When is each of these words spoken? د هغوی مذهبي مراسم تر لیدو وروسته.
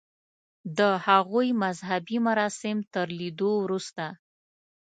د 0.77 0.79
هغوی 1.07 1.47
مذهبي 1.63 2.17
مراسم 2.27 2.77
تر 2.93 3.07
لیدو 3.19 3.51
وروسته. 3.63 4.05